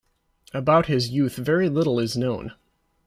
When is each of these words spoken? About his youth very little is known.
About 0.51 0.87
his 0.87 1.11
youth 1.11 1.35
very 1.35 1.69
little 1.69 1.99
is 1.99 2.17
known. 2.17 2.55